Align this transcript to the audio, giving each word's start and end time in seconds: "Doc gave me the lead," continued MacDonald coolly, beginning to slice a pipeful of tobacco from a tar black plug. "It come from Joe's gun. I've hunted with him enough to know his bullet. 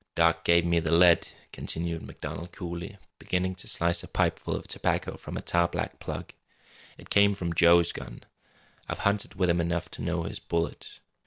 "Doc 0.15 0.43
gave 0.43 0.65
me 0.65 0.79
the 0.79 0.91
lead," 0.91 1.27
continued 1.51 2.01
MacDonald 2.01 2.51
coolly, 2.51 2.97
beginning 3.19 3.53
to 3.53 3.67
slice 3.67 4.01
a 4.01 4.07
pipeful 4.07 4.55
of 4.55 4.67
tobacco 4.67 5.15
from 5.15 5.37
a 5.37 5.41
tar 5.43 5.67
black 5.67 5.99
plug. 5.99 6.33
"It 6.97 7.11
come 7.11 7.35
from 7.35 7.53
Joe's 7.53 7.91
gun. 7.91 8.23
I've 8.89 8.97
hunted 9.05 9.35
with 9.35 9.51
him 9.51 9.61
enough 9.61 9.91
to 9.91 10.01
know 10.01 10.23
his 10.23 10.39
bullet. 10.39 10.97